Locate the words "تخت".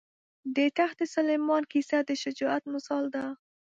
0.79-0.99